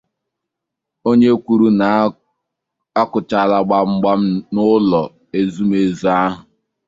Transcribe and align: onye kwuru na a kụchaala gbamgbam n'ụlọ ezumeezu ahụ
onye 1.09 1.31
kwuru 1.43 1.67
na 1.79 1.87
a 3.01 3.03
kụchaala 3.11 3.57
gbamgbam 3.67 4.21
n'ụlọ 4.53 5.03
ezumeezu 5.39 6.07
ahụ 6.21 6.39